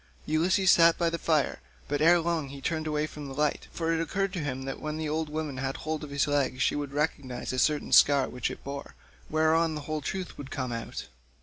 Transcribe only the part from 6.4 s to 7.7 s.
she would recognise a